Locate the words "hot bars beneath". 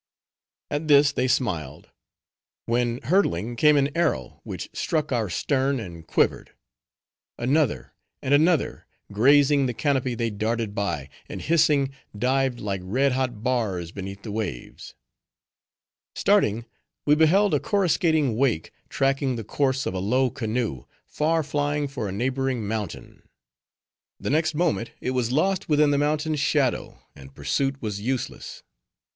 13.11-14.23